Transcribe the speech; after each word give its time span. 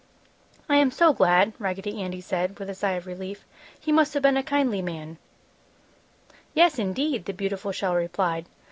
"I 0.67 0.77
am 0.77 0.89
so 0.89 1.13
glad!" 1.13 1.53
Raggedy 1.59 2.01
Andy 2.01 2.21
said, 2.21 2.57
with 2.57 2.71
a 2.71 2.73
sigh 2.73 2.93
of 2.93 3.05
relief. 3.05 3.45
"He 3.79 3.91
must 3.91 4.15
have 4.15 4.23
been 4.23 4.35
a 4.35 4.41
kindly 4.41 4.81
man!" 4.81 5.19
"Yes, 6.55 6.79
indeed!" 6.79 7.25
the 7.25 7.33
beautiful 7.33 7.71
shell 7.71 7.93
replied. 7.93 8.47